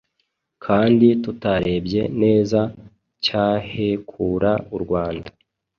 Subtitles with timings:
[0.65, 2.59] kandi tutarebye neza
[3.23, 5.29] cyahekura u Rwanda.